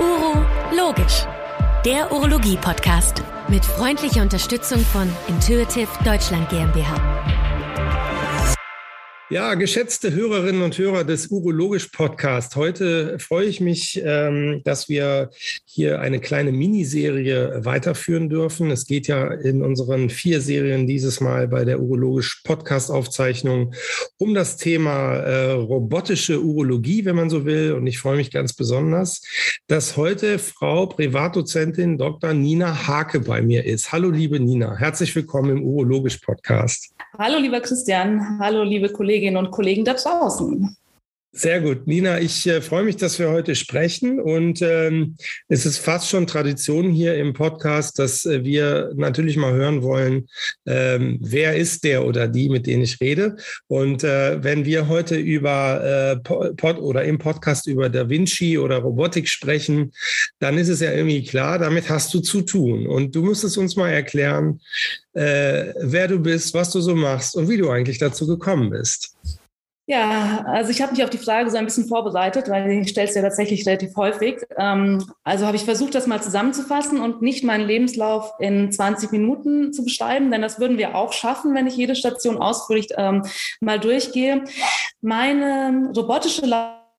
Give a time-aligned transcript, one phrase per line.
[0.00, 0.44] Uro
[0.76, 1.24] Logisch,
[1.86, 7.39] der Urologie-Podcast mit freundlicher Unterstützung von Intuitive Deutschland GmbH.
[9.30, 12.56] Ja, geschätzte Hörerinnen und Hörer des Urologisch Podcast.
[12.56, 15.30] Heute freue ich mich, ähm, dass wir
[15.64, 18.72] hier eine kleine Miniserie weiterführen dürfen.
[18.72, 23.72] Es geht ja in unseren vier Serien dieses Mal bei der Urologisch Podcast Aufzeichnung
[24.18, 27.74] um das Thema äh, robotische Urologie, wenn man so will.
[27.74, 29.22] Und ich freue mich ganz besonders,
[29.68, 32.34] dass heute Frau Privatdozentin Dr.
[32.34, 33.92] Nina Hake bei mir ist.
[33.92, 34.76] Hallo, liebe Nina.
[34.76, 36.92] Herzlich willkommen im Urologisch Podcast.
[37.22, 38.38] Hallo, lieber Christian.
[38.40, 40.74] Hallo, liebe Kolleginnen und Kollegen da draußen.
[41.32, 41.86] Sehr gut.
[41.86, 44.18] Nina, ich äh, freue mich, dass wir heute sprechen.
[44.18, 45.16] Und ähm,
[45.46, 50.26] es ist fast schon Tradition hier im Podcast, dass äh, wir natürlich mal hören wollen,
[50.66, 53.36] ähm, wer ist der oder die, mit denen ich rede.
[53.68, 58.78] Und äh, wenn wir heute über äh, Pod oder im Podcast über Da Vinci oder
[58.78, 59.92] Robotik sprechen,
[60.40, 62.88] dann ist es ja irgendwie klar, damit hast du zu tun.
[62.88, 64.60] Und du müsstest uns mal erklären,
[65.12, 69.14] äh, wer du bist, was du so machst und wie du eigentlich dazu gekommen bist.
[69.90, 73.08] Ja, also ich habe mich auf die Frage so ein bisschen vorbereitet, weil ich stelle
[73.08, 74.36] es ja tatsächlich relativ häufig.
[74.56, 79.72] Ähm, also habe ich versucht, das mal zusammenzufassen und nicht meinen Lebenslauf in 20 Minuten
[79.72, 83.24] zu beschreiben, denn das würden wir auch schaffen, wenn ich jede Station ausführlich ähm,
[83.60, 84.44] mal durchgehe.
[85.00, 86.46] Meine robotische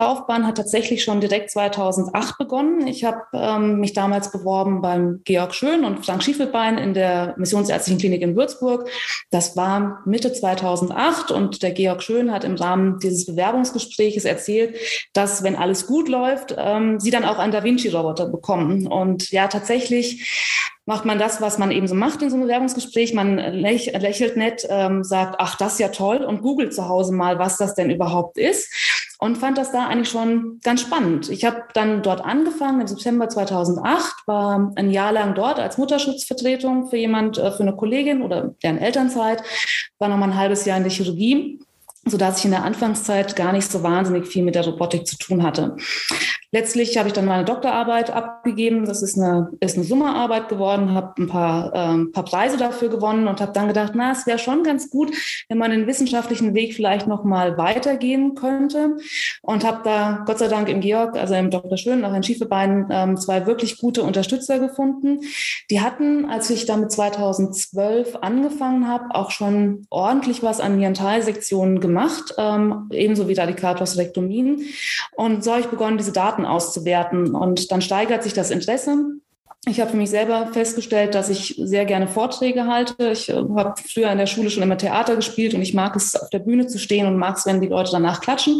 [0.02, 2.88] Laufbahn hat tatsächlich schon direkt 2008 begonnen.
[2.88, 8.00] Ich habe ähm, mich damals beworben beim Georg Schön und Frank Schiefelbein in der Missionsärztlichen
[8.00, 8.90] Klinik in Würzburg.
[9.30, 14.76] Das war Mitte 2008 und der Georg Schön hat im Rahmen dieses Bewerbungsgespräches erzählt,
[15.14, 18.88] dass wenn alles gut läuft, ähm, sie dann auch einen Da Vinci-Roboter bekommen.
[18.88, 23.14] Und ja, tatsächlich macht man das, was man eben so macht in so einem Bewerbungsgespräch.
[23.14, 27.14] Man läch lächelt nett, ähm, sagt, ach, das ist ja toll und googelt zu Hause
[27.14, 28.74] mal, was das denn überhaupt ist
[29.22, 31.30] und fand das da eigentlich schon ganz spannend.
[31.30, 36.90] Ich habe dann dort angefangen im September 2008, war ein Jahr lang dort als Mutterschutzvertretung
[36.90, 39.44] für jemand, äh, für eine Kollegin oder deren Elternzeit,
[40.00, 41.60] war noch mal ein halbes Jahr in der Chirurgie
[42.06, 45.18] so dass ich in der Anfangszeit gar nicht so wahnsinnig viel mit der Robotik zu
[45.18, 45.76] tun hatte.
[46.54, 48.86] Letztlich habe ich dann meine Doktorarbeit abgegeben.
[48.86, 53.30] Das ist eine, ist eine Summerarbeit geworden, habe ein paar, ähm, paar Preise dafür gewonnen
[53.30, 55.16] und habe dann gedacht, na, es wäre schon ganz gut,
[55.48, 58.98] wenn man den wissenschaftlichen Weg vielleicht noch mal weitergehen könnte.
[59.42, 61.78] Und habe da Gott sei Dank im Georg, also im Dr.
[61.78, 65.20] Schön, auch in Schiefebein, ähm, zwei wirklich gute Unterstützer gefunden.
[65.70, 71.91] Die hatten, als ich damit 2012 angefangen habe, auch schon ordentlich was an Miantalsektionen gemacht,
[72.38, 74.66] ähm, ebenso wie Radikalprostatektomien.
[75.16, 77.36] Und so habe ich begonnen, diese Daten Daten auszuwerten.
[77.36, 78.98] Und dann steigert sich das Interesse.
[79.68, 83.12] Ich habe für mich selber festgestellt, dass ich sehr gerne Vorträge halte.
[83.12, 86.16] Ich äh, habe früher in der Schule schon immer Theater gespielt und ich mag es,
[86.16, 88.60] auf der Bühne zu stehen und mag es, wenn die Leute danach klatschen,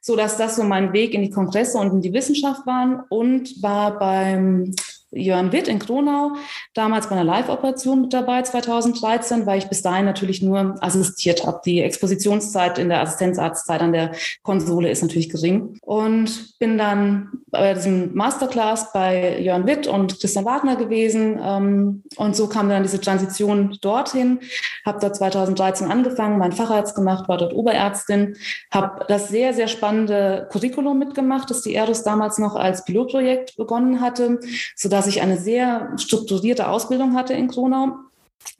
[0.00, 3.62] so dass das so mein Weg in die Kongresse und in die Wissenschaft waren und
[3.62, 4.72] war beim
[5.12, 6.32] Jörn Witt in Kronau,
[6.74, 11.60] damals bei einer Live-Operation mit dabei, 2013, weil ich bis dahin natürlich nur assistiert habe.
[11.64, 14.12] Die Expositionszeit in der Assistenzarztzeit an der
[14.42, 15.78] Konsole ist natürlich gering.
[15.82, 21.38] Und bin dann bei diesem Masterclass bei Jörn Witt und Christian Wagner gewesen.
[21.42, 24.40] Ähm, und so kam dann diese Transition dorthin.
[24.86, 28.36] Habe dort 2013 angefangen, meinen Facharzt gemacht, war dort Oberärztin,
[28.72, 34.00] habe das sehr, sehr spannende Curriculum mitgemacht, das die Erdos damals noch als Pilotprojekt begonnen
[34.00, 34.38] hatte,
[34.76, 37.96] sodass dass ich eine sehr strukturierte Ausbildung hatte in Kronau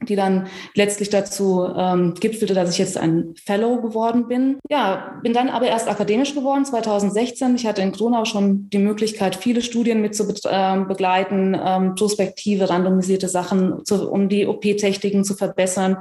[0.03, 4.59] die dann letztlich dazu ähm, gipfelte, dass ich jetzt ein Fellow geworden bin.
[4.71, 7.55] Ja, bin dann aber erst akademisch geworden, 2016.
[7.57, 12.71] Ich hatte in Kronau schon die Möglichkeit, viele Studien mit zu äh, begleiten, ähm, prospektive,
[12.71, 15.99] randomisierte Sachen, zu, um die OP-Techniken zu verbessern.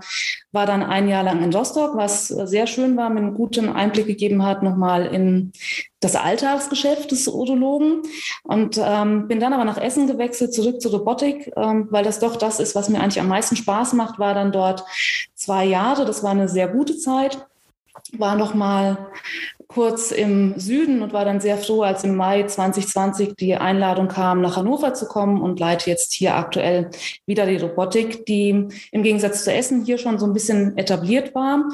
[0.51, 4.07] War dann ein Jahr lang in Rostock, was sehr schön war, mir einen guten Einblick
[4.07, 5.51] gegeben hat, nochmal in
[5.99, 8.03] das Alltagsgeschäft des Urologen
[8.43, 12.37] und ähm, bin dann aber nach Essen gewechselt, zurück zur Robotik, ähm, weil das doch
[12.37, 14.85] das ist, was mir eigentlich am meisten Spaß macht, war dann dort
[15.35, 16.05] zwei Jahre.
[16.05, 17.45] Das war eine sehr gute Zeit
[18.17, 19.09] war noch mal
[19.69, 24.41] kurz im Süden und war dann sehr froh, als im Mai 2020 die Einladung kam,
[24.41, 26.89] nach Hannover zu kommen und leite jetzt hier aktuell
[27.27, 31.65] wieder die Robotik, die im Gegensatz zu Essen hier schon so ein bisschen etabliert war.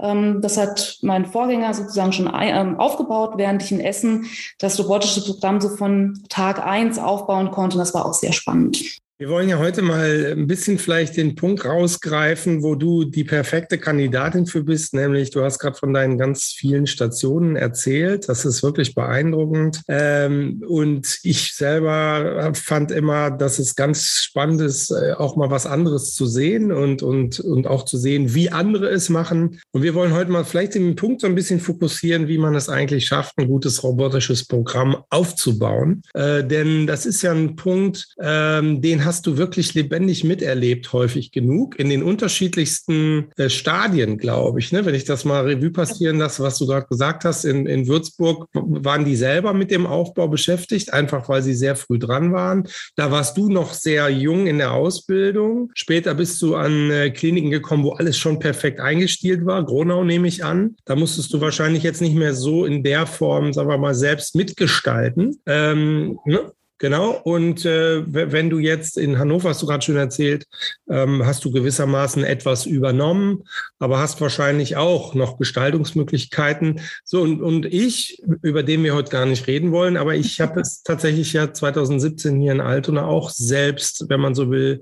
[0.00, 4.26] Ähm, das hat mein Vorgänger sozusagen schon ähm, aufgebaut, während ich in Essen
[4.58, 7.78] das robotische Programm so von Tag eins aufbauen konnte.
[7.78, 9.00] Das war auch sehr spannend.
[9.16, 13.78] Wir wollen ja heute mal ein bisschen vielleicht den Punkt rausgreifen, wo du die perfekte
[13.78, 18.28] Kandidatin für bist, nämlich du hast gerade von deinen ganz vielen Stationen erzählt.
[18.28, 19.82] Das ist wirklich beeindruckend.
[19.86, 25.66] Ähm, und ich selber fand immer, dass es ganz spannend ist, äh, auch mal was
[25.66, 29.60] anderes zu sehen und, und, und auch zu sehen, wie andere es machen.
[29.70, 32.68] Und wir wollen heute mal vielleicht den Punkt so ein bisschen fokussieren, wie man es
[32.68, 36.02] eigentlich schafft, ein gutes robotisches Programm aufzubauen.
[36.14, 41.30] Äh, denn das ist ja ein Punkt, ähm, den hast du wirklich lebendig miterlebt, häufig
[41.30, 44.72] genug, in den unterschiedlichsten äh, Stadien, glaube ich.
[44.72, 44.86] Ne?
[44.86, 48.48] Wenn ich das mal Revue passieren lasse, was du gerade gesagt hast, in, in Würzburg
[48.52, 52.66] waren die selber mit dem Aufbau beschäftigt, einfach weil sie sehr früh dran waren.
[52.96, 55.70] Da warst du noch sehr jung in der Ausbildung.
[55.74, 59.64] Später bist du an äh, Kliniken gekommen, wo alles schon perfekt eingestielt war.
[59.64, 60.76] Gronau nehme ich an.
[60.86, 64.34] Da musstest du wahrscheinlich jetzt nicht mehr so in der Form, sagen wir mal, selbst
[64.34, 65.38] mitgestalten.
[65.46, 66.52] Ähm, ne?
[66.78, 67.12] Genau.
[67.22, 70.44] Und äh, wenn du jetzt in Hannover, hast du gerade schon erzählt,
[70.88, 73.44] ähm, hast du gewissermaßen etwas übernommen,
[73.78, 76.80] aber hast wahrscheinlich auch noch Gestaltungsmöglichkeiten.
[77.04, 80.60] So, und, und ich, über den wir heute gar nicht reden wollen, aber ich habe
[80.60, 84.80] es tatsächlich ja 2017 hier in Altona auch selbst, wenn man so will,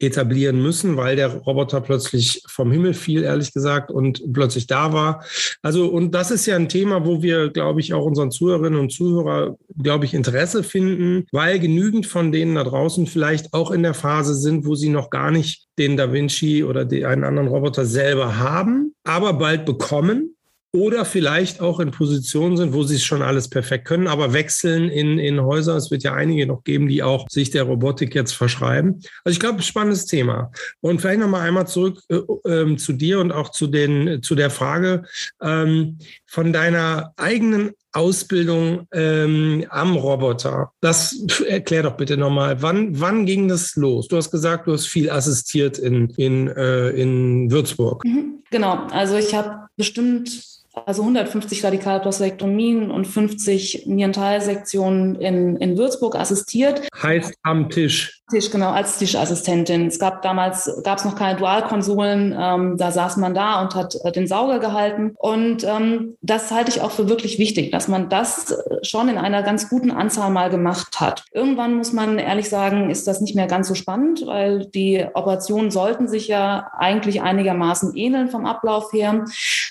[0.00, 5.24] etablieren müssen, weil der Roboter plötzlich vom Himmel fiel, ehrlich gesagt, und plötzlich da war.
[5.62, 8.92] Also, und das ist ja ein Thema, wo wir, glaube ich, auch unseren Zuhörerinnen und
[8.92, 13.94] Zuhörer, glaube ich, Interesse finden, weil genügend von denen da draußen vielleicht auch in der
[13.94, 17.84] Phase sind, wo sie noch gar nicht den Da Vinci oder den, einen anderen Roboter
[17.84, 20.34] selber haben, aber bald bekommen
[20.72, 24.90] oder vielleicht auch in Positionen sind, wo sie es schon alles perfekt können, aber wechseln
[24.90, 25.76] in, in Häuser.
[25.76, 29.00] Es wird ja einige noch geben, die auch sich der Robotik jetzt verschreiben.
[29.24, 30.50] Also ich glaube, spannendes Thema.
[30.80, 34.34] Und vielleicht noch mal einmal zurück äh, äh, zu dir und auch zu, den, zu
[34.34, 35.04] der Frage
[35.42, 40.72] ähm, von deiner eigenen Ausbildung ähm, am Roboter.
[40.80, 42.60] Das erklär doch bitte nochmal.
[42.60, 44.08] Wann, wann ging das los?
[44.08, 48.04] Du hast gesagt, du hast viel assistiert in, in, äh, in Würzburg.
[48.04, 48.86] Mhm, genau.
[48.90, 56.88] Also ich habe bestimmt also 150 Radikalprostatektomien und 50 Nierenteilsektionen in, in Würzburg assistiert.
[57.02, 58.17] Heißt am Tisch.
[58.30, 59.86] Tisch, genau, als Tischassistentin.
[59.86, 63.96] Es gab damals, gab es noch keine Dualkonsolen, ähm, da saß man da und hat
[64.04, 65.14] äh, den Sauger gehalten.
[65.18, 69.42] Und ähm, das halte ich auch für wirklich wichtig, dass man das schon in einer
[69.42, 71.24] ganz guten Anzahl mal gemacht hat.
[71.32, 75.70] Irgendwann muss man ehrlich sagen, ist das nicht mehr ganz so spannend, weil die Operationen
[75.70, 79.24] sollten sich ja eigentlich einigermaßen ähneln vom Ablauf her,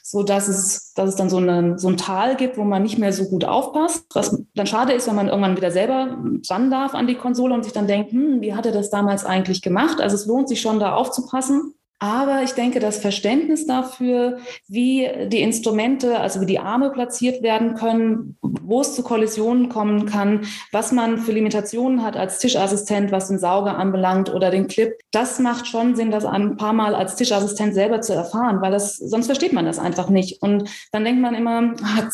[0.03, 2.98] so dass es, dass es dann so, eine, so ein Tal gibt, wo man nicht
[2.98, 4.06] mehr so gut aufpasst.
[4.13, 6.18] Was dann schade ist, wenn man irgendwann wieder selber
[6.48, 9.25] dran darf an die Konsole und sich dann denkt, hm, wie hat er das damals
[9.25, 9.99] eigentlich gemacht?
[9.99, 11.73] Also es lohnt sich schon da aufzupassen.
[11.99, 17.73] Aber ich denke, das Verständnis dafür, wie die Instrumente, also wie die Arme platziert werden
[17.73, 23.29] können, wo es zu Kollisionen kommen kann, was man für Limitationen hat als Tischassistent, was
[23.29, 27.15] den Sauger anbelangt oder den Clip, das macht schon Sinn, das ein paar Mal als
[27.15, 30.41] Tischassistent selber zu erfahren, weil das, sonst versteht man das einfach nicht.
[30.41, 32.09] Und dann denkt man immer, ah,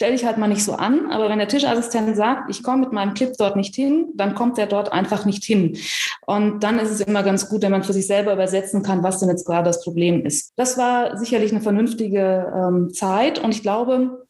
[0.00, 1.10] stell dich halt mal nicht so an.
[1.10, 4.56] Aber wenn der Tischassistent sagt, ich komme mit meinem Clip dort nicht hin, dann kommt
[4.56, 5.76] er dort einfach nicht hin.
[6.24, 9.20] Und dann ist es immer ganz gut, wenn man für sich selber übersetzen kann, was
[9.20, 10.54] denn jetzt gerade das Problem ist.
[10.56, 13.40] Das war sicherlich eine vernünftige ähm, Zeit.
[13.40, 14.26] Und ich glaube,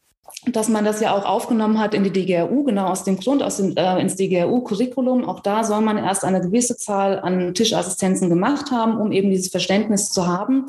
[0.47, 3.59] dass man das ja auch aufgenommen hat in die DGRU, genau aus dem Grund, aus
[3.59, 5.29] dem, äh, ins DGRU-Curriculum.
[5.29, 9.49] Auch da soll man erst eine gewisse Zahl an Tischassistenzen gemacht haben, um eben dieses
[9.49, 10.67] Verständnis zu haben.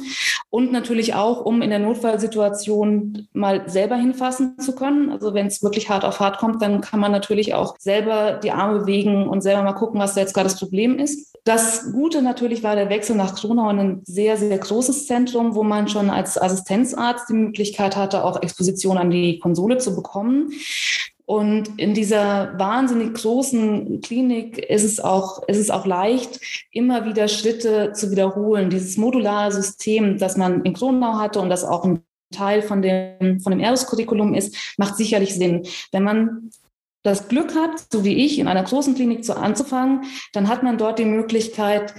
[0.50, 5.12] Und natürlich auch, um in der Notfallsituation mal selber hinfassen zu können.
[5.12, 8.52] Also wenn es wirklich hart auf hart kommt, dann kann man natürlich auch selber die
[8.52, 11.32] Arme bewegen und selber mal gucken, was da jetzt gerade das Problem ist.
[11.44, 15.88] Das Gute natürlich war der Wechsel nach Kronau ein sehr, sehr großes Zentrum, wo man
[15.88, 20.54] schon als Assistenzarzt die Möglichkeit hatte, auch Exposition an die Konsole zu bekommen.
[21.26, 26.40] Und in dieser wahnsinnig großen Klinik ist es auch, ist es auch leicht,
[26.72, 28.70] immer wieder Schritte zu wiederholen.
[28.70, 32.02] Dieses modulare System, das man in Kronau hatte und das auch ein
[32.34, 35.64] Teil von dem, von dem ERUS-Curriculum ist, macht sicherlich Sinn.
[35.92, 36.50] Wenn man
[37.04, 40.04] das Glück hat, so wie ich, in einer großen Klinik zu anzufangen,
[40.34, 41.94] dann hat man dort die Möglichkeit,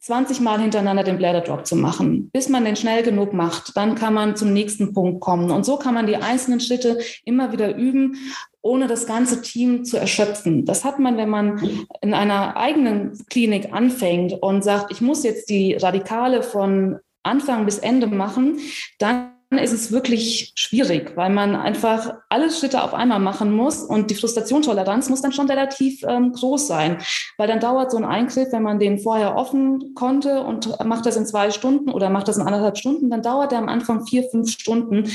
[0.00, 3.76] 20 Mal hintereinander den Bladder Drop zu machen, bis man den schnell genug macht.
[3.76, 5.50] Dann kann man zum nächsten Punkt kommen.
[5.50, 8.16] Und so kann man die einzelnen Schritte immer wieder üben,
[8.62, 10.64] ohne das ganze Team zu erschöpfen.
[10.64, 15.50] Das hat man, wenn man in einer eigenen Klinik anfängt und sagt, ich muss jetzt
[15.50, 18.58] die Radikale von Anfang bis Ende machen,
[18.98, 24.10] dann ist es wirklich schwierig, weil man einfach alle Schritte auf einmal machen muss und
[24.10, 26.98] die Frustrationstoleranz muss dann schon relativ ähm, groß sein,
[27.38, 31.16] weil dann dauert so ein Eingriff, wenn man den vorher offen konnte und macht das
[31.16, 34.24] in zwei Stunden oder macht das in anderthalb Stunden, dann dauert der am Anfang vier,
[34.30, 35.10] fünf Stunden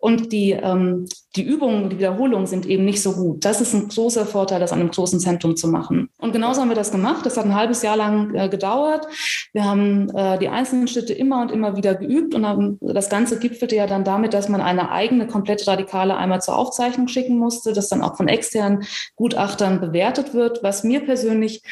[0.00, 3.44] und die, ähm, die Übungen, die Wiederholungen sind eben nicht so gut.
[3.44, 6.08] Das ist ein großer Vorteil, das an einem großen Zentrum zu machen.
[6.18, 7.26] Und genauso haben wir das gemacht.
[7.26, 9.06] Das hat ein halbes Jahr lang äh, gedauert.
[9.52, 13.38] Wir haben äh, die einzelnen Schritte immer und immer wieder geübt und haben, das Ganze
[13.38, 17.74] gipfelte ja dann damit, dass man eine eigene komplette Radikale einmal zur Aufzeichnung schicken musste,
[17.74, 18.84] das dann auch von externen
[19.16, 21.62] Gutachtern bewertet wird, was mir persönlich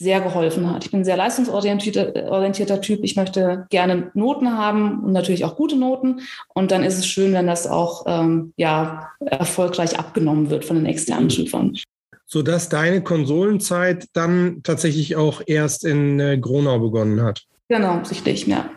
[0.00, 0.84] sehr geholfen hat.
[0.84, 3.00] Ich bin ein sehr leistungsorientierter Typ.
[3.04, 6.22] Ich möchte gerne Noten haben und natürlich auch gute Noten.
[6.54, 10.86] Und dann ist es schön, wenn das auch ähm, ja, erfolgreich abgenommen wird von den
[10.86, 11.76] externen Prüfern.
[12.24, 17.44] Sodass deine Konsolenzeit dann tatsächlich auch erst in äh, Gronau begonnen hat.
[17.68, 18.70] Genau, sicherlich, ja.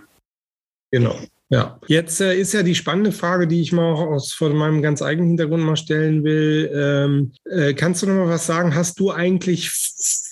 [0.91, 1.15] Genau.
[1.53, 4.81] Ja, jetzt äh, ist ja die spannende Frage, die ich mal auch aus von meinem
[4.81, 6.71] ganz eigenen Hintergrund mal stellen will.
[6.73, 8.73] Ähm, äh, kannst du noch mal was sagen?
[8.73, 9.71] Hast du eigentlich,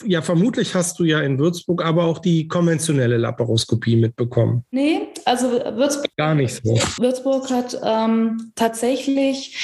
[0.03, 4.65] ja, vermutlich hast du ja in Würzburg aber auch die konventionelle Laparoskopie mitbekommen?
[4.71, 6.09] Nee, also Würzburg.
[6.17, 6.73] Gar nicht so.
[6.97, 9.55] Würzburg hat ähm, tatsächlich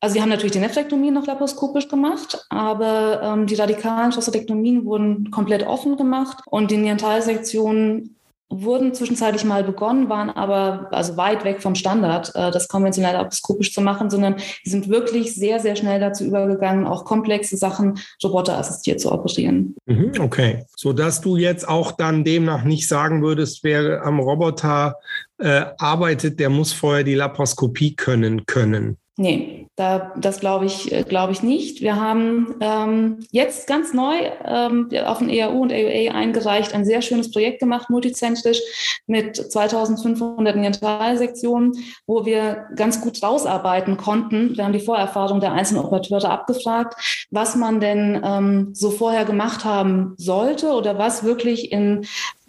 [0.00, 5.30] also wir haben natürlich die Nephrektomie noch laparoskopisch gemacht, aber ähm, die radikalen Prostatektomien wurden
[5.30, 8.16] komplett offen gemacht und die Nierentalsektionen
[8.52, 13.72] wurden zwischenzeitlich mal begonnen, waren aber also weit weg vom Standard, äh, das konventionell laparoskopisch
[13.72, 19.00] zu machen, sondern die sind wirklich sehr, sehr schnell dazu übergegangen, auch komplexe Sachen roboterassistiert
[19.00, 19.74] zu operieren.
[19.86, 24.96] Mhm, okay, so dass du jetzt auch dann demnach nicht sagen würdest, wer am Roboter
[25.38, 28.98] äh, arbeitet, der muss vorher die Laparoskopie können können.
[29.18, 31.82] Nee, da, das glaube ich, äh, glaube ich nicht.
[31.82, 37.02] Wir haben ähm, jetzt ganz neu ähm, auf den EAU und AUA eingereicht, ein sehr
[37.02, 38.60] schönes Projekt gemacht, multizentrisch
[39.06, 41.72] mit 2500 Neandertalsektionen,
[42.06, 44.56] wo wir ganz gut rausarbeiten konnten.
[44.56, 49.66] Wir haben die Vorerfahrung der einzelnen Operateure abgefragt, was man denn ähm, so vorher gemacht
[49.66, 52.06] haben sollte oder was wirklich in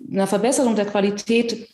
[0.10, 1.68] einer Verbesserung der Qualität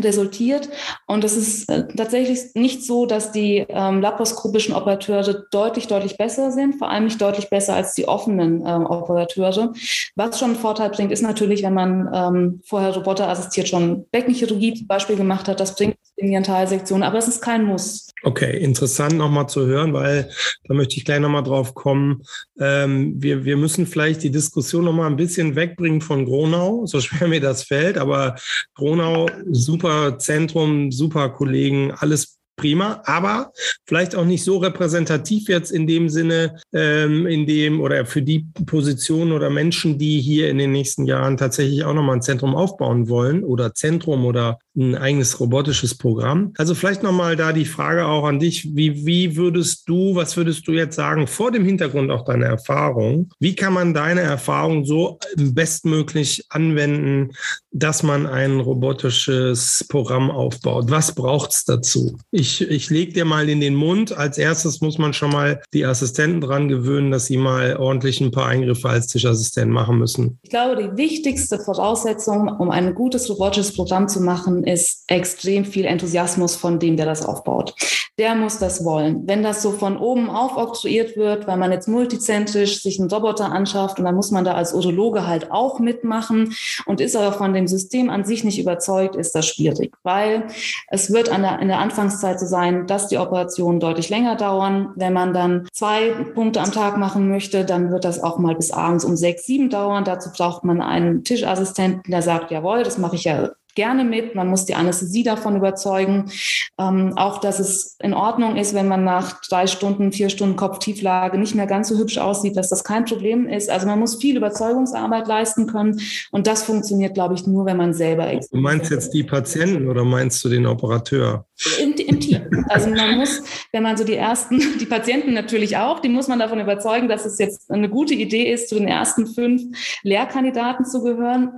[0.00, 0.68] resultiert.
[1.06, 6.50] Und es ist äh, tatsächlich nicht so, dass die ähm, laparoskopischen Operateure deutlich, deutlich besser
[6.50, 9.72] sind, vor allem nicht deutlich besser als die offenen ähm, Operateure.
[10.16, 14.86] Was schon einen Vorteil bringt, ist natürlich, wenn man ähm, vorher roboterassistiert schon Beckenchirurgie zum
[14.86, 18.08] Beispiel gemacht hat, das bringt in die Entalsektion, aber es ist kein Muss.
[18.24, 20.30] Okay, interessant nochmal zu hören, weil
[20.64, 22.22] da möchte ich gleich nochmal drauf kommen.
[22.60, 27.26] Ähm, wir, wir müssen vielleicht die Diskussion nochmal ein bisschen wegbringen von Gronau, so schwer
[27.28, 28.36] mir das fällt, aber
[28.74, 29.81] Gronau, super
[30.18, 33.52] Zentrum, super Kollegen, alles prima, aber
[33.86, 38.46] vielleicht auch nicht so repräsentativ jetzt in dem Sinne, ähm, in dem oder für die
[38.66, 43.08] Positionen oder Menschen, die hier in den nächsten Jahren tatsächlich auch nochmal ein Zentrum aufbauen
[43.08, 46.52] wollen oder Zentrum oder ein eigenes robotisches Programm.
[46.56, 50.66] Also vielleicht nochmal da die Frage auch an dich, wie, wie würdest du, was würdest
[50.68, 55.18] du jetzt sagen, vor dem Hintergrund auch deiner Erfahrung, wie kann man deine Erfahrung so
[55.36, 57.32] bestmöglich anwenden,
[57.72, 60.90] dass man ein robotisches Programm aufbaut?
[60.90, 62.16] Was braucht es dazu?
[62.30, 64.16] Ich, ich lege dir mal in den Mund.
[64.16, 68.30] Als erstes muss man schon mal die Assistenten dran gewöhnen, dass sie mal ordentlich ein
[68.30, 70.38] paar Eingriffe als Tischassistent machen müssen.
[70.42, 75.84] Ich glaube, die wichtigste Voraussetzung, um ein gutes robotisches Programm zu machen, ist extrem viel
[75.84, 77.74] Enthusiasmus von dem, der das aufbaut.
[78.18, 79.26] Der muss das wollen.
[79.26, 83.98] Wenn das so von oben aufoktroyiert wird, weil man jetzt multizentrisch sich einen Roboter anschafft
[83.98, 86.54] und dann muss man da als Urologe halt auch mitmachen
[86.84, 90.46] und ist aber von dem System an sich nicht überzeugt, ist das schwierig, weil
[90.88, 94.92] es wird an der, in der Anfangszeit so sein, dass die Operationen deutlich länger dauern.
[94.96, 98.70] Wenn man dann zwei Punkte am Tag machen möchte, dann wird das auch mal bis
[98.70, 100.04] abends um sechs, sieben dauern.
[100.04, 104.34] Dazu braucht man einen Tischassistenten, der sagt, jawohl, das mache ich ja gerne mit.
[104.34, 106.30] Man muss die Anästhesie davon überzeugen.
[106.78, 111.38] Ähm, auch, dass es in Ordnung ist, wenn man nach drei Stunden, vier Stunden Kopftieflage
[111.38, 113.70] nicht mehr ganz so hübsch aussieht, dass das kein Problem ist.
[113.70, 116.00] Also man muss viel Überzeugungsarbeit leisten können.
[116.30, 120.04] Und das funktioniert, glaube ich, nur, wenn man selber Du meinst jetzt die Patienten oder
[120.04, 121.46] meinst du den Operateur?
[121.80, 122.66] Im, Im, Team.
[122.68, 126.38] Also man muss, wenn man so die ersten, die Patienten natürlich auch, die muss man
[126.38, 129.62] davon überzeugen, dass es jetzt eine gute Idee ist, zu den ersten fünf
[130.02, 131.52] Lehrkandidaten zu gehören.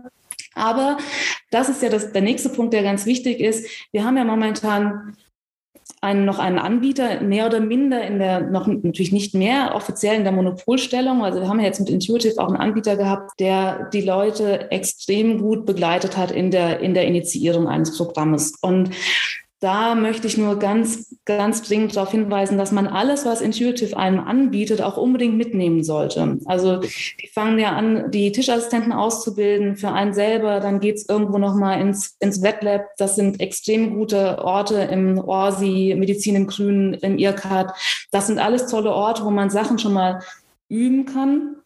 [0.55, 0.99] Aber
[1.51, 3.67] das ist ja das, der nächste Punkt, der ganz wichtig ist.
[3.93, 5.17] Wir haben ja momentan
[6.01, 10.25] einen, noch einen Anbieter, mehr oder minder in der, noch natürlich nicht mehr offiziell in
[10.25, 11.25] der Monopolstellung.
[11.25, 15.41] Also wir haben ja jetzt mit Intuitive auch einen Anbieter gehabt, der die Leute extrem
[15.41, 18.55] gut begleitet hat in der, in der Initiierung eines Programmes.
[18.61, 18.91] Und
[19.61, 24.21] da möchte ich nur ganz, ganz dringend darauf hinweisen, dass man alles, was Intuitive einem
[24.21, 26.39] anbietet, auch unbedingt mitnehmen sollte.
[26.45, 31.39] Also die fangen ja an, die Tischassistenten auszubilden für einen selber, dann geht es irgendwo
[31.39, 32.83] nochmal ins, ins Wetlab.
[32.99, 37.73] Das sind extrem gute Orte im ORSI, Medizin im Grünen, im IRCAD.
[38.11, 40.21] Das sind alles tolle Orte, wo man Sachen schon mal
[40.69, 41.57] üben kann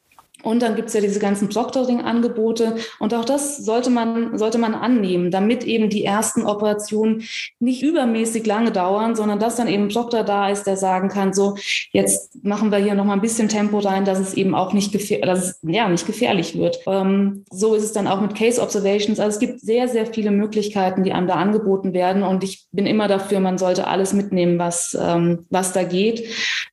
[0.45, 2.76] Und dann gibt es ja diese ganzen Proctoring-Angebote.
[3.00, 7.25] Und auch das sollte man, sollte man annehmen, damit eben die ersten Operationen
[7.59, 11.33] nicht übermäßig lange dauern, sondern dass dann eben ein Doktor da ist, der sagen kann,
[11.33, 11.57] so,
[11.92, 15.21] jetzt machen wir hier nochmal ein bisschen Tempo rein, dass es eben auch nicht, gefähr
[15.26, 16.78] dass es, ja, nicht gefährlich wird.
[16.87, 19.18] Ähm, so ist es dann auch mit Case Observations.
[19.18, 22.23] Also es gibt sehr, sehr viele Möglichkeiten, die einem da angeboten werden.
[22.23, 26.28] Und ich bin immer dafür, man sollte alles mitnehmen, was, ähm, was da geht,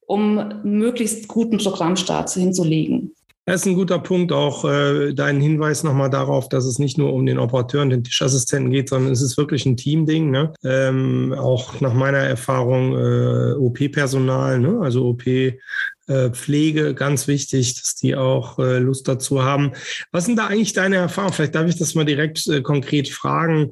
[0.05, 3.14] um möglichst guten Programmstart hinzulegen.
[3.47, 7.13] Das ist ein guter Punkt, auch äh, dein Hinweis nochmal darauf, dass es nicht nur
[7.13, 10.31] um den Operateur und den Tischassistenten geht, sondern es ist wirklich ein Teamding.
[10.31, 10.51] Ne?
[10.63, 14.79] Ähm, auch nach meiner Erfahrung äh, OP-Personal, ne?
[14.81, 15.23] also OP
[16.31, 19.71] Pflege ganz wichtig, dass die auch äh, Lust dazu haben.
[20.11, 21.33] Was sind da eigentlich deine Erfahrungen?
[21.33, 23.71] Vielleicht darf ich das mal direkt äh, konkret fragen.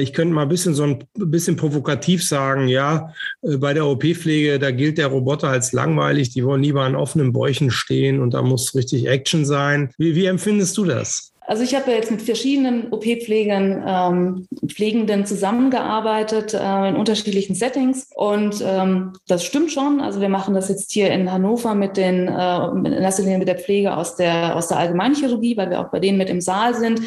[0.00, 4.70] ich könnte mal ein bisschen so ein bisschen provokativ sagen, ja, bei der OP-Pflege, da
[4.70, 8.74] gilt der Roboter als langweilig, die wollen lieber an offenen Bäuchen stehen und da muss
[8.74, 9.90] richtig Action sein.
[9.96, 11.32] Wie, wie empfindest du das?
[11.48, 18.62] Also ich habe jetzt mit verschiedenen OP-Pflegern, ähm, Pflegenden zusammengearbeitet äh, in unterschiedlichen Settings und
[18.62, 20.02] ähm, das stimmt schon.
[20.02, 23.48] Also wir machen das jetzt hier in Hannover mit den, äh, in erster Linie mit
[23.48, 26.74] der Pflege aus der, aus der Allgemeinchirurgie, weil wir auch bei denen mit im Saal
[26.74, 27.00] sind.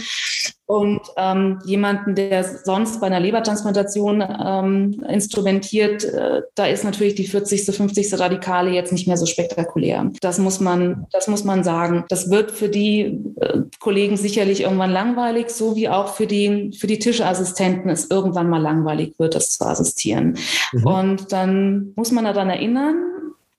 [0.72, 7.28] Und ähm, jemanden, der sonst bei einer Lebertransplantation ähm, instrumentiert, äh, da ist natürlich die
[7.28, 8.18] 40., 50.
[8.18, 10.10] Radikale jetzt nicht mehr so spektakulär.
[10.22, 12.06] Das muss man, das muss man sagen.
[12.08, 16.88] Das wird für die äh, Kollegen sicherlich irgendwann langweilig, so wie auch für die, für
[16.88, 20.38] die Tischassistenten es irgendwann mal langweilig wird, das zu assistieren.
[20.72, 20.88] Mhm.
[20.88, 22.96] Und dann muss man daran erinnern,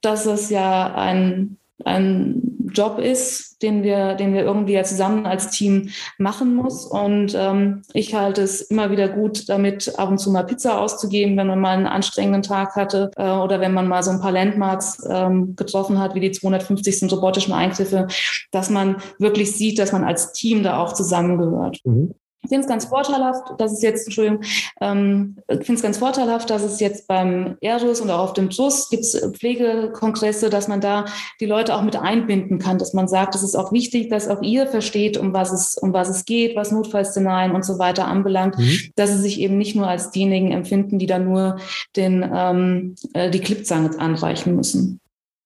[0.00, 5.50] dass es ja ein, ein Job ist, den wir, den wir irgendwie ja zusammen als
[5.50, 6.86] Team machen muss.
[6.86, 11.36] Und ähm, ich halte es immer wieder gut, damit ab und zu mal Pizza auszugeben,
[11.36, 14.32] wenn man mal einen anstrengenden Tag hatte äh, oder wenn man mal so ein paar
[14.32, 17.10] Landmarks ähm, getroffen hat, wie die 250.
[17.12, 18.08] robotischen Eingriffe,
[18.50, 21.78] dass man wirklich sieht, dass man als Team da auch zusammengehört.
[21.84, 22.14] Mhm.
[22.44, 24.42] Ich finde es ganz vorteilhaft, dass es jetzt, Entschuldigung,
[24.80, 28.50] ähm, ich finde es ganz vorteilhaft, dass es jetzt beim Airbus und auch auf dem
[28.50, 31.04] TUS gibt es Pflegekongresse, dass man da
[31.40, 34.42] die Leute auch mit einbinden kann, dass man sagt, es ist auch wichtig, dass auch
[34.42, 38.58] ihr versteht, um was es, um was es geht, was Notfallszenarien und so weiter anbelangt,
[38.58, 38.90] mhm.
[38.96, 41.58] dass sie sich eben nicht nur als diejenigen empfinden, die da nur
[41.94, 45.01] den, ähm, äh, die Clipzange anreichen müssen.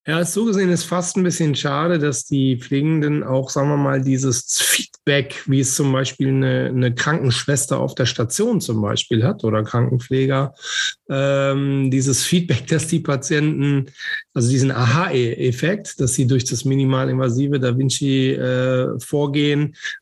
[0.09, 4.01] Ja, so gesehen ist fast ein bisschen schade, dass die Pflegenden auch, sagen wir mal,
[4.01, 9.43] dieses Feedback, wie es zum Beispiel eine, eine Krankenschwester auf der Station zum Beispiel hat
[9.43, 10.55] oder Krankenpfleger,
[11.09, 13.87] ähm, dieses Feedback, dass die Patienten,
[14.33, 18.89] also diesen Aha-Effekt, dass sie durch das minimalinvasive Da Vinci äh,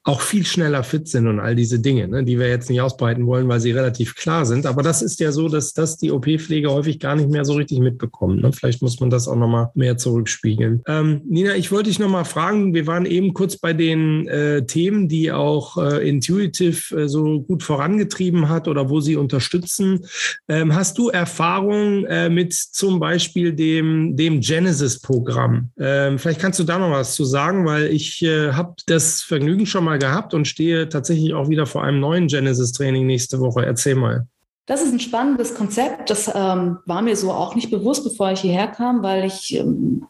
[0.03, 3.27] auch viel schneller fit sind und all diese Dinge, ne, die wir jetzt nicht ausbreiten
[3.27, 4.67] wollen, weil sie relativ klar sind.
[4.67, 7.79] Aber das ist ja so, dass das die OP-Pflege häufig gar nicht mehr so richtig
[7.79, 8.43] mitbekommt.
[8.43, 8.53] Ne?
[8.53, 10.83] Vielleicht muss man das auch nochmal mehr zurückspiegeln.
[10.87, 15.09] Ähm, Nina, ich wollte dich nochmal fragen, wir waren eben kurz bei den äh, Themen,
[15.09, 20.07] die auch äh, Intuitive äh, so gut vorangetrieben hat oder wo sie unterstützen.
[20.49, 25.71] Ähm, hast du Erfahrung äh, mit zum Beispiel dem, dem Genesis-Programm?
[25.79, 29.67] Ähm, vielleicht kannst du da noch was zu sagen, weil ich äh, habe das Vergnügen
[29.67, 33.65] schon mal gehabt und stehe tatsächlich auch wieder vor einem neuen Genesis-Training nächste Woche.
[33.65, 34.27] Erzähl mal.
[34.67, 36.09] Das ist ein spannendes Konzept.
[36.09, 40.07] Das ähm, war mir so auch nicht bewusst, bevor ich hierher kam, weil ich ähm,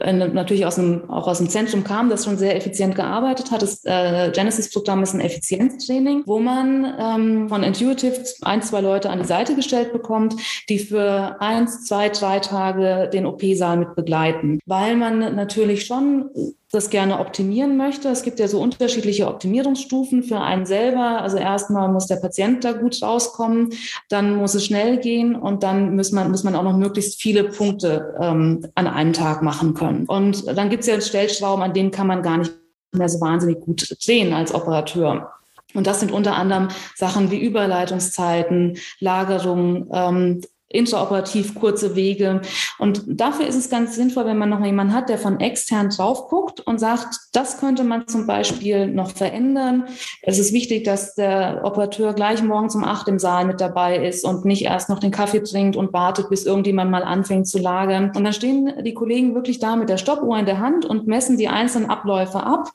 [0.00, 3.62] natürlich aus dem, auch aus dem Zentrum kam, das schon sehr effizient gearbeitet hat.
[3.62, 9.20] Das äh, Genesis-Programm ist ein Effizienztraining, wo man ähm, von Intuitive ein, zwei Leute an
[9.20, 10.34] die Seite gestellt bekommt,
[10.68, 16.30] die für eins, zwei, drei Tage den OP-Saal mit begleiten, weil man natürlich schon
[16.70, 18.08] das gerne optimieren möchte.
[18.08, 21.22] Es gibt ja so unterschiedliche Optimierungsstufen für einen selber.
[21.22, 23.70] Also erstmal muss der Patient da gut rauskommen,
[24.10, 27.44] dann muss es schnell gehen und dann muss man, muss man auch noch möglichst viele
[27.44, 30.04] Punkte ähm, an einem Tag machen können.
[30.06, 32.52] Und dann gibt es ja Stellschrauben, an denen kann man gar nicht
[32.92, 35.32] mehr so wahnsinnig gut drehen als Operateur.
[35.74, 42.42] Und das sind unter anderem Sachen wie Überleitungszeiten, Lagerung, ähm, intraoperativ kurze Wege.
[42.78, 46.28] Und dafür ist es ganz sinnvoll, wenn man noch jemanden hat, der von extern drauf
[46.28, 49.84] guckt und sagt, das könnte man zum Beispiel noch verändern.
[50.22, 54.24] Es ist wichtig, dass der Operateur gleich morgens um acht im Saal mit dabei ist
[54.24, 58.12] und nicht erst noch den Kaffee trinkt und wartet, bis irgendjemand mal anfängt zu lagern.
[58.14, 61.38] Und dann stehen die Kollegen wirklich da mit der Stoppuhr in der Hand und messen
[61.38, 62.72] die einzelnen Abläufe ab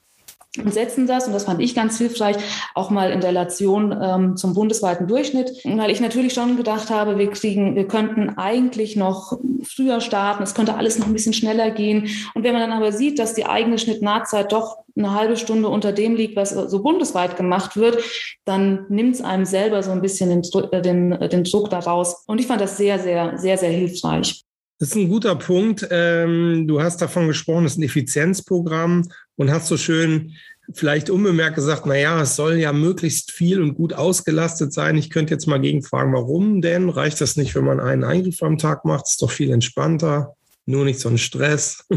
[0.60, 2.36] und setzen das, und das fand ich ganz hilfreich,
[2.76, 7.30] auch mal in Relation ähm, zum bundesweiten Durchschnitt, weil ich natürlich schon gedacht habe, wir
[7.32, 12.08] kriegen, wir könnten eigentlich noch früher starten, es könnte alles noch ein bisschen schneller gehen.
[12.36, 15.92] Und wenn man dann aber sieht, dass die eigene Schnittnahtzeit doch eine halbe Stunde unter
[15.92, 18.04] dem liegt, was so bundesweit gemacht wird,
[18.46, 22.24] dann nimmt es einem selber so ein bisschen den, äh, den, äh, den Druck daraus.
[22.28, 24.44] Und ich fand das sehr, sehr, sehr, sehr hilfreich.
[24.80, 25.88] Das ist ein guter Punkt.
[25.92, 30.34] Ähm, du hast davon gesprochen, das ist ein Effizienzprogramm und hast so schön
[30.74, 34.98] vielleicht unbemerkt gesagt, na ja, es soll ja möglichst viel und gut ausgelastet sein.
[34.98, 36.90] Ich könnte jetzt mal gegenfragen, warum denn?
[36.90, 39.08] Reicht das nicht, wenn man einen Eingriff am Tag macht?
[39.08, 41.86] Ist doch viel entspannter, nur nicht so ein Stress.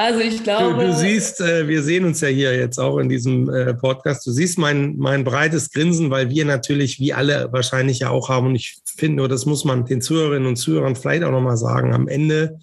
[0.00, 0.80] Also ich glaube.
[0.80, 4.26] Du, du siehst, äh, wir sehen uns ja hier jetzt auch in diesem äh, Podcast.
[4.26, 8.46] Du siehst mein, mein breites Grinsen, weil wir natürlich, wie alle wahrscheinlich ja auch haben,
[8.46, 11.92] und ich finde nur, das muss man den Zuhörerinnen und Zuhörern vielleicht auch nochmal sagen,
[11.92, 12.58] am Ende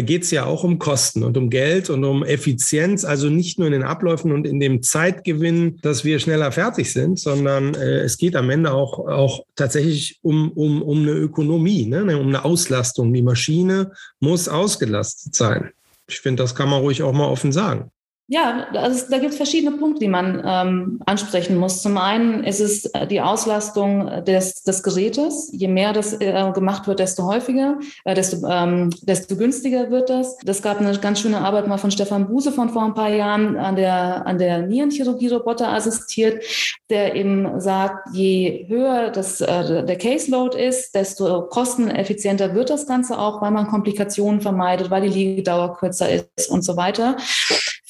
[0.00, 3.66] geht es ja auch um Kosten und um Geld und um Effizienz, also nicht nur
[3.66, 8.16] in den Abläufen und in dem Zeitgewinn, dass wir schneller fertig sind, sondern äh, es
[8.16, 12.16] geht am Ende auch, auch tatsächlich um, um, um eine Ökonomie, ne?
[12.16, 13.12] um eine Auslastung.
[13.12, 15.72] Die Maschine muss ausgelastet sein
[16.12, 17.90] ich finde, das kann man ruhig auch mal offen sagen.
[18.32, 21.82] Ja, also da gibt es verschiedene Punkte, die man ähm, ansprechen muss.
[21.82, 25.50] Zum einen ist es äh, die Auslastung des, des Gerätes.
[25.52, 30.38] Je mehr das äh, gemacht wird, desto häufiger, äh, desto, ähm, desto günstiger wird das.
[30.46, 33.58] Das gab eine ganz schöne Arbeit mal von Stefan Buse von vor ein paar Jahren
[33.58, 36.42] an der, an der Nierenchirurgie-Roboter assistiert,
[36.88, 43.18] der eben sagt, je höher das, äh, der Caseload ist, desto kosteneffizienter wird das Ganze
[43.18, 47.18] auch, weil man Komplikationen vermeidet, weil die Liegedauer kürzer ist und so weiter.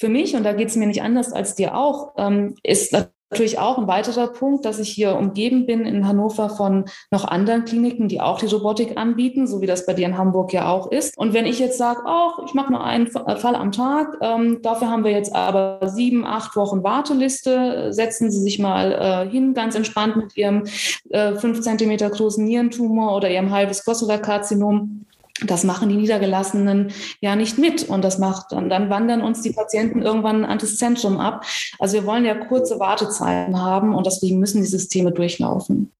[0.02, 3.60] Für mich, und da geht es mir nicht anders als dir auch, ähm, ist natürlich
[3.60, 8.08] auch ein weiterer Punkt, dass ich hier umgeben bin in Hannover von noch anderen Kliniken,
[8.08, 11.16] die auch die Robotik anbieten, so wie das bei dir in Hamburg ja auch ist.
[11.16, 14.90] Und wenn ich jetzt sage, oh, ich mache nur einen Fall am Tag, ähm, dafür
[14.90, 19.76] haben wir jetzt aber sieben, acht Wochen Warteliste, setzen Sie sich mal äh, hin, ganz
[19.76, 20.64] entspannt mit Ihrem
[21.10, 25.06] äh, fünf Zentimeter großen Nierentumor oder Ihrem halbes Prostatakarzinom
[25.46, 27.88] das machen die Niedergelassenen ja nicht mit.
[27.88, 31.44] Und das macht, und dann wandern uns die Patienten irgendwann an das Zentrum ab.
[31.78, 35.92] Also wir wollen ja kurze Wartezeiten haben und deswegen müssen die Systeme durchlaufen.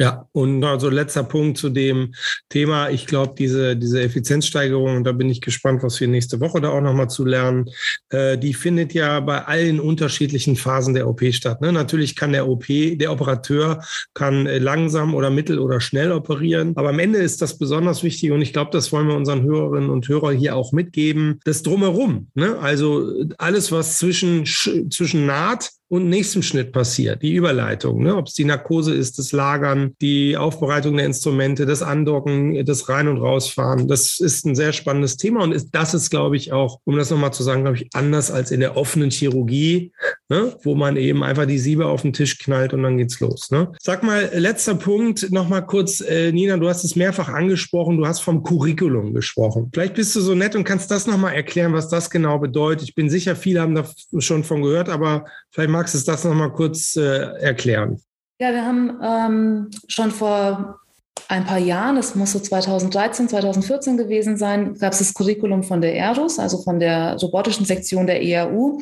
[0.00, 2.14] Ja, und also letzter Punkt zu dem
[2.48, 2.88] Thema.
[2.88, 6.70] Ich glaube, diese, diese Effizienzsteigerung, und da bin ich gespannt, was wir nächste Woche da
[6.70, 7.68] auch nochmal zu lernen,
[8.08, 11.60] äh, die findet ja bei allen unterschiedlichen Phasen der OP statt.
[11.60, 11.70] Ne?
[11.70, 13.84] Natürlich kann der OP, der Operateur
[14.14, 16.72] kann äh, langsam oder mittel oder schnell operieren.
[16.76, 19.90] Aber am Ende ist das besonders wichtig und ich glaube, das wollen wir unseren Hörerinnen
[19.90, 21.40] und Hörern hier auch mitgeben.
[21.44, 22.28] Das drumherum.
[22.32, 22.58] Ne?
[22.58, 28.14] Also alles, was zwischen, zwischen Naht und nächsten Schnitt passiert, die Überleitung, ne?
[28.14, 33.08] ob es die Narkose ist, das Lagern, die Aufbereitung der Instrumente, das Andocken, das Rein-
[33.08, 33.88] und Rausfahren.
[33.88, 37.10] Das ist ein sehr spannendes Thema und ist, das ist, glaube ich, auch, um das
[37.10, 39.92] nochmal zu sagen, glaube ich, anders als in der offenen Chirurgie,
[40.30, 40.56] ne?
[40.62, 43.50] wo man eben einfach die Siebe auf den Tisch knallt und dann geht's los.
[43.50, 43.70] Ne?
[43.82, 48.20] Sag mal, letzter Punkt, nochmal kurz, äh, Nina, du hast es mehrfach angesprochen, du hast
[48.20, 49.70] vom Curriculum gesprochen.
[49.72, 52.88] Vielleicht bist du so nett und kannst das nochmal erklären, was das genau bedeutet.
[52.88, 53.84] Ich bin sicher, viele haben da
[54.18, 57.02] schon von gehört, aber vielleicht magst du das nochmal kurz äh,
[57.40, 58.00] erklären.
[58.40, 60.80] Ja, wir haben ähm, schon vor
[61.28, 65.80] ein paar Jahren, das muss so 2013, 2014 gewesen sein, gab es das Curriculum von
[65.80, 68.80] der ERUS, also von der robotischen Sektion der ähm,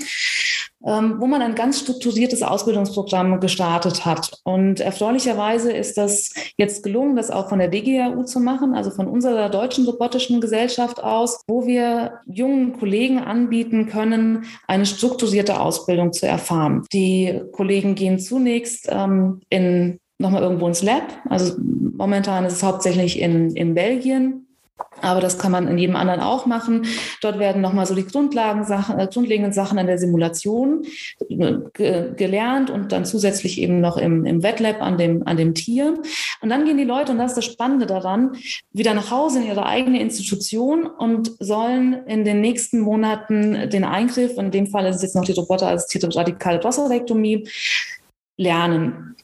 [0.81, 4.41] wo man ein ganz strukturiertes Ausbildungsprogramm gestartet hat.
[4.45, 9.09] Und erfreulicherweise ist das jetzt gelungen, das auch von der DGAU zu machen, also von
[9.09, 16.27] unserer deutschen robotischen Gesellschaft aus, wo wir jungen Kollegen anbieten können, eine strukturierte Ausbildung zu
[16.27, 16.85] erfahren.
[16.93, 21.05] Die Kollegen gehen zunächst ähm, in nochmal irgendwo ins Lab.
[21.29, 24.48] Also momentan ist es hauptsächlich in, in Belgien
[25.01, 26.87] aber das kann man in jedem anderen auch machen.
[27.21, 30.85] Dort werden nochmal so die Grundlagen, Sachen, äh, grundlegenden Sachen an der Simulation
[31.29, 35.55] äh, ge gelernt und dann zusätzlich eben noch im, im Wetlab an dem, an dem
[35.55, 35.95] Tier.
[36.41, 38.37] Und dann gehen die Leute, und das ist das Spannende daran,
[38.73, 44.37] wieder nach Hause in ihre eigene Institution und sollen in den nächsten Monaten den Eingriff,
[44.37, 47.47] in dem Fall ist es jetzt noch die roboterassistierte radikale Prostatektomie,
[48.37, 49.17] lernen.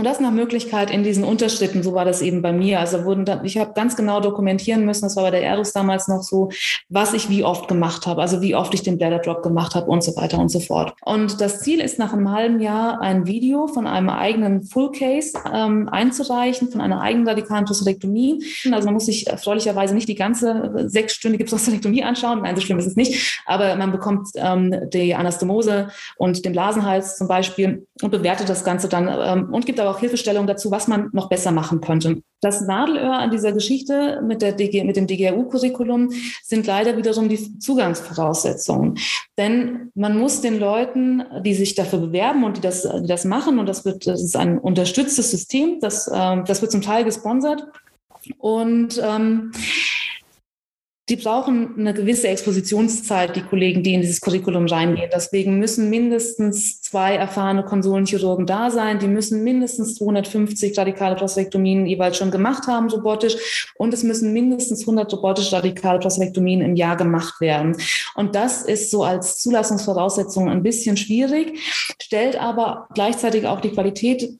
[0.00, 2.80] Und das nach Möglichkeit in diesen Unterschritten, so war das eben bei mir.
[2.80, 6.08] Also wurden da, ich habe ganz genau dokumentieren müssen, das war bei der Erdus damals
[6.08, 6.48] noch so,
[6.88, 9.90] was ich wie oft gemacht habe, also wie oft ich den Bladder Drop gemacht habe
[9.90, 10.94] und so weiter und so fort.
[11.04, 15.34] Und das Ziel ist nach einem halben Jahr ein Video von einem eigenen Full Case
[15.52, 18.42] ähm, einzureichen, von einer eigenen radikalen Prostatektomie.
[18.72, 22.86] Also man muss sich erfreulicherweise nicht die ganze sechsstündige Prostatektomie anschauen, nein, so schlimm ist
[22.86, 28.48] es nicht, aber man bekommt ähm, die Anastomose und den Blasenhals zum Beispiel und bewertet
[28.48, 31.80] das Ganze dann ähm, und gibt aber auch Hilfestellung dazu, was man noch besser machen
[31.80, 32.22] könnte.
[32.40, 36.10] Das Nadelöhr an dieser Geschichte mit, der DG, mit dem DGRU-Curriculum
[36.42, 38.98] sind leider wiederum die Zugangsvoraussetzungen.
[39.36, 43.58] Denn man muss den Leuten, die sich dafür bewerben und die das, die das machen,
[43.58, 47.66] und das, wird, das ist ein unterstütztes System, das, äh, das wird zum Teil gesponsert.
[48.38, 49.52] Und ähm,
[51.10, 55.10] die brauchen eine gewisse Expositionszeit, die Kollegen, die in dieses Curriculum reingehen.
[55.12, 59.00] Deswegen müssen mindestens zwei erfahrene Konsolenchirurgen da sein.
[59.00, 63.72] Die müssen mindestens 250 radikale Prostatektomien jeweils schon gemacht haben, robotisch.
[63.76, 67.76] Und es müssen mindestens 100 robotische radikale Prostatektomien im Jahr gemacht werden.
[68.14, 71.58] Und das ist so als Zulassungsvoraussetzung ein bisschen schwierig,
[72.00, 74.38] stellt aber gleichzeitig auch die Qualität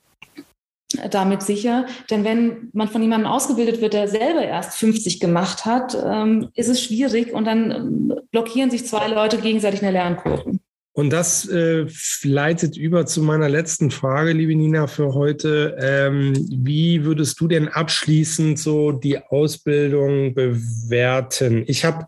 [1.11, 1.87] damit sicher.
[2.11, 6.68] Denn wenn man von jemandem ausgebildet wird, der selber erst 50 gemacht hat, ähm, ist
[6.68, 10.59] es schwierig und dann ähm, blockieren sich zwei Leute gegenseitig eine Lernkurve.
[10.92, 11.87] Und das äh,
[12.24, 15.76] leitet über zu meiner letzten Frage, liebe Nina, für heute.
[15.81, 21.62] Ähm, wie würdest du denn abschließend so die Ausbildung bewerten?
[21.68, 22.07] Ich habe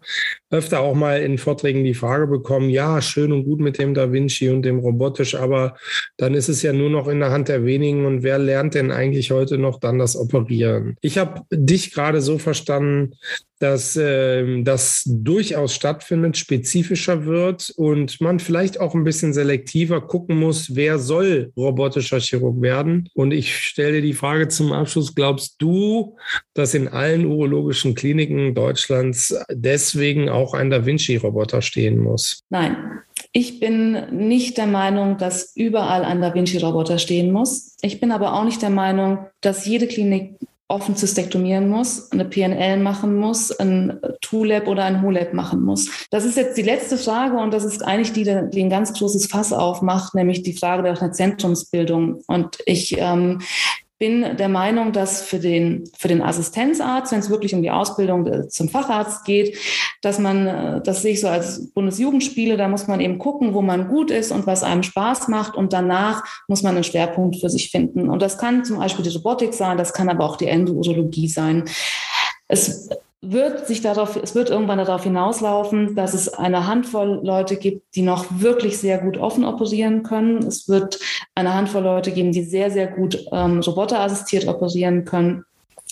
[0.52, 4.12] öfter auch mal in Vorträgen die Frage bekommen, ja, schön und gut mit dem Da
[4.12, 5.76] Vinci und dem robotisch, aber
[6.18, 8.92] dann ist es ja nur noch in der Hand der wenigen und wer lernt denn
[8.92, 10.96] eigentlich heute noch dann das Operieren?
[11.00, 13.14] Ich habe dich gerade so verstanden,
[13.62, 20.36] dass äh, das durchaus stattfindet, spezifischer wird und man vielleicht auch ein bisschen selektiver gucken
[20.36, 23.08] muss, wer soll robotischer Chirurg werden.
[23.14, 26.16] Und ich stelle die Frage zum Abschluss, glaubst du,
[26.54, 32.40] dass in allen urologischen Kliniken Deutschlands deswegen auch auch ein Da Vinci-Roboter stehen muss?
[32.50, 32.76] Nein.
[33.32, 37.76] Ich bin nicht der Meinung, dass überall ein Da Vinci-Roboter stehen muss.
[37.82, 40.38] Ich bin aber auch nicht der Meinung, dass jede Klinik
[40.72, 46.06] offen zystektomieren muss, eine PNL machen muss, ein TULAB oder ein HULAB machen muss.
[46.10, 49.26] Das ist jetzt die letzte Frage und das ist eigentlich die, die ein ganz großes
[49.26, 52.22] Fass aufmacht, nämlich die Frage der Zentrumsbildung.
[52.26, 53.42] Und ich ähm,
[54.02, 58.50] bin der Meinung, dass für den, für den Assistenzarzt, wenn es wirklich um die Ausbildung
[58.50, 59.56] zum Facharzt geht,
[60.00, 63.62] dass man, äh, das sehe ich so als Bundesjugendspiele, da muss man eben gucken, wo
[63.62, 67.48] man gut ist und was einem Spaß macht und danach muss man einen Schwerpunkt für
[67.48, 68.10] sich finden.
[68.10, 71.62] Und das kann zum Beispiel die Robotik sein, das kann aber auch die Endourologie sein.
[72.48, 72.90] Es
[73.22, 78.02] wird sich darauf, es wird irgendwann darauf hinauslaufen, dass es eine Handvoll Leute gibt, die
[78.02, 80.38] noch wirklich sehr gut offen operieren können.
[80.38, 80.98] Es wird
[81.36, 85.44] eine Handvoll Leute geben, die sehr, sehr gut ähm, roboterassistiert operieren können.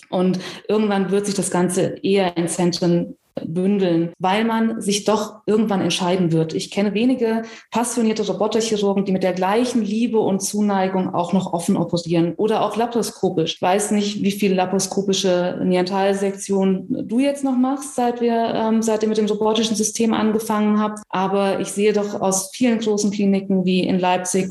[0.08, 3.16] Und irgendwann wird sich das Ganze eher in Zentren
[3.46, 6.54] bündeln, weil man sich doch irgendwann entscheiden wird.
[6.54, 11.76] Ich kenne wenige passionierte Roboterchirurgen, die mit der gleichen Liebe und Zuneigung auch noch offen
[11.76, 13.54] operieren oder auch laparoskopisch.
[13.54, 19.02] Ich weiß nicht, wie viele laparoskopische Neantalsektionen du jetzt noch machst, seit wir, ähm, seit
[19.02, 21.00] ihr mit dem robotischen System angefangen habt.
[21.08, 24.50] Aber ich sehe doch aus vielen großen Kliniken wie in Leipzig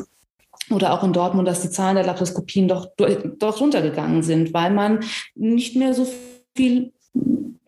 [0.71, 2.88] oder auch in Dortmund, dass die Zahlen der Laparoskopien doch,
[3.39, 4.99] doch runtergegangen sind, weil man
[5.36, 6.08] nicht mehr so
[6.56, 6.91] viel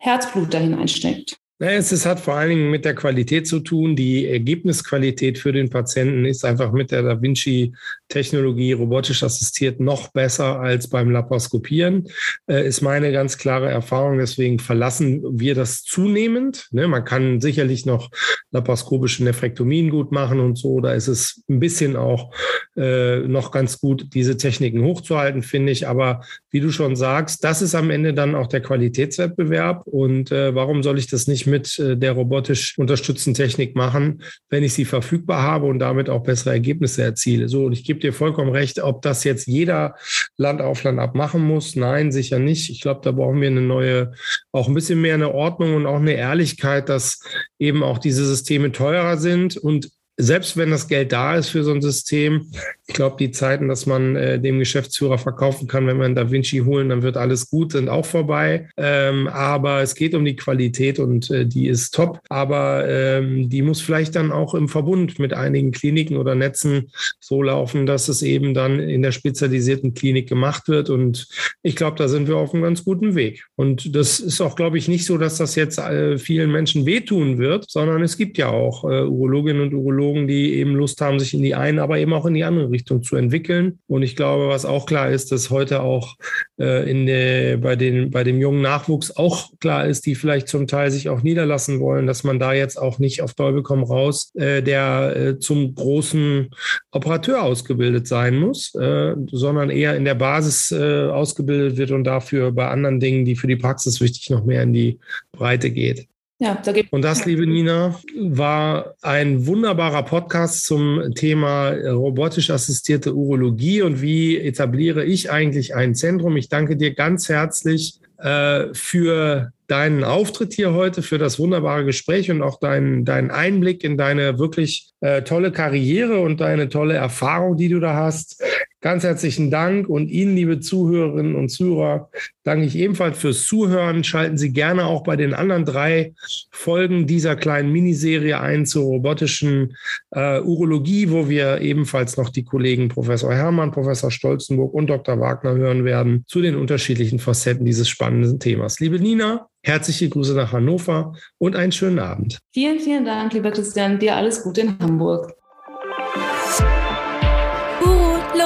[0.04, 1.38] Herzblut da hineinsteckt.
[1.64, 3.94] Es hat vor allen Dingen mit der Qualität zu tun.
[3.94, 10.58] Die Ergebnisqualität für den Patienten ist einfach mit der Da Vinci-Technologie robotisch assistiert noch besser
[10.58, 12.08] als beim Laparoskopieren,
[12.48, 14.18] äh, ist meine ganz klare Erfahrung.
[14.18, 16.66] Deswegen verlassen wir das zunehmend.
[16.72, 18.10] Ne, man kann sicherlich noch
[18.50, 20.80] laparoskopische Nephrektomien gut machen und so.
[20.80, 22.34] Da ist es ein bisschen auch
[22.74, 25.86] äh, noch ganz gut, diese Techniken hochzuhalten, finde ich.
[25.86, 29.86] Aber wie du schon sagst, das ist am Ende dann auch der Qualitätswettbewerb.
[29.86, 34.64] Und äh, warum soll ich das nicht mit äh, der robotisch unterstützten Technik machen, wenn
[34.64, 37.48] ich sie verfügbar habe und damit auch bessere Ergebnisse erziele.
[37.48, 39.94] So, und ich gebe dir vollkommen recht, ob das jetzt jeder
[40.36, 41.76] Land auf Land abmachen muss.
[41.76, 42.70] Nein, sicher nicht.
[42.70, 44.12] Ich glaube, da brauchen wir eine neue,
[44.50, 47.20] auch ein bisschen mehr eine Ordnung und auch eine Ehrlichkeit, dass
[47.58, 49.90] eben auch diese Systeme teurer sind und
[50.22, 52.46] selbst wenn das Geld da ist für so ein System,
[52.86, 56.58] ich glaube, die Zeiten, dass man äh, dem Geschäftsführer verkaufen kann, wenn einen Da Vinci
[56.58, 58.68] holen, dann wird alles gut, sind auch vorbei.
[58.76, 62.20] Ähm, aber es geht um die Qualität und äh, die ist top.
[62.28, 67.42] Aber ähm, die muss vielleicht dann auch im Verbund mit einigen Kliniken oder Netzen so
[67.42, 70.90] laufen, dass es eben dann in der spezialisierten Klinik gemacht wird.
[70.90, 71.28] Und
[71.62, 73.46] ich glaube, da sind wir auf einem ganz guten Weg.
[73.56, 77.38] Und das ist auch, glaube ich, nicht so, dass das jetzt äh, vielen Menschen wehtun
[77.38, 81.34] wird, sondern es gibt ja auch äh, Urologinnen und Urologen, die eben Lust haben, sich
[81.34, 83.78] in die eine, aber eben auch in die andere Richtung Richtung zu entwickeln.
[83.86, 86.16] Und ich glaube, was auch klar ist, dass heute auch
[86.58, 90.66] äh, in der, bei, den, bei dem jungen Nachwuchs auch klar ist, die vielleicht zum
[90.66, 94.32] Teil sich auch niederlassen wollen, dass man da jetzt auch nicht auf Teufel komm raus,
[94.34, 96.50] äh, der äh, zum großen
[96.90, 102.52] Operateur ausgebildet sein muss, äh, sondern eher in der Basis äh, ausgebildet wird und dafür
[102.52, 104.98] bei anderen Dingen, die für die Praxis wichtig, noch mehr in die
[105.32, 106.08] Breite geht.
[106.42, 113.82] Ja, da Und das, liebe Nina, war ein wunderbarer Podcast zum Thema robotisch assistierte Urologie
[113.82, 116.36] und wie etabliere ich eigentlich ein Zentrum.
[116.36, 122.28] Ich danke dir ganz herzlich äh, für deinen Auftritt hier heute, für das wunderbare Gespräch
[122.28, 127.56] und auch deinen, deinen Einblick in deine wirklich äh, tolle Karriere und deine tolle Erfahrung,
[127.56, 128.42] die du da hast.
[128.82, 132.10] Ganz herzlichen Dank und Ihnen, liebe Zuhörerinnen und Zuhörer,
[132.42, 134.04] danke ich ebenfalls fürs Zuhören.
[134.04, 136.12] Schalten Sie gerne auch bei den anderen drei
[136.50, 139.76] Folgen dieser kleinen Miniserie ein zur robotischen
[140.10, 145.18] äh, Urologie, wo wir ebenfalls noch die Kollegen Professor Hermann, Professor Stolzenburg und Dr.
[145.18, 148.80] Wagner hören werden zu den unterschiedlichen Facetten dieses spannenden Themas.
[148.80, 152.40] Liebe Nina, herzliche Grüße nach Hannover und einen schönen Abend.
[152.52, 154.00] Vielen, vielen Dank, lieber Christian.
[154.00, 155.32] Dir alles Gute in Hamburg.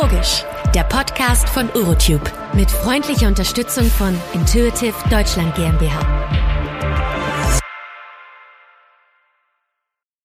[0.03, 6.46] Logisch, der Podcast von Urotube mit freundlicher Unterstützung von Intuitive Deutschland GmbH.